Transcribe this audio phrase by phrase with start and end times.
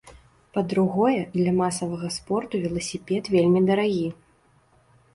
[0.57, 4.05] Па-другое, для масавага спорту веласіпед вельмі дарагі.